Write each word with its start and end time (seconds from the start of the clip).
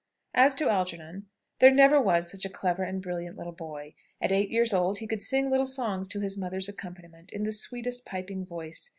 As 0.33 0.55
to 0.55 0.67
Algernon, 0.67 1.27
there 1.59 1.69
never 1.69 2.01
was 2.01 2.27
such 2.31 2.43
a 2.43 2.49
clever 2.49 2.81
and 2.81 3.03
brilliant 3.03 3.37
little 3.37 3.53
boy. 3.53 3.93
At 4.19 4.31
eight 4.31 4.49
years 4.49 4.73
old 4.73 4.97
he 4.97 5.05
could 5.05 5.21
sing 5.21 5.51
little 5.51 5.63
songs 5.67 6.07
to 6.07 6.21
his 6.21 6.35
mother's 6.35 6.67
accompaniment, 6.67 7.31
in 7.31 7.43
the 7.43 7.51
sweetest 7.51 8.03
piping 8.03 8.43
voice. 8.43 8.89